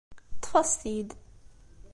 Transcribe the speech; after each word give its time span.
Ṭṭef-as-t-id. 0.37 1.09